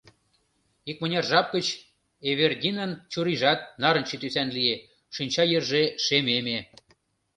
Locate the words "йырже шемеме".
5.51-6.57